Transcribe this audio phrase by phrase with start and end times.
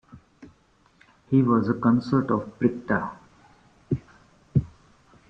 [1.29, 3.11] He was a consort of Bricta.